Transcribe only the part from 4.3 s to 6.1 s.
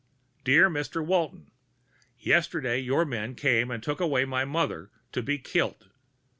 mother to be kild.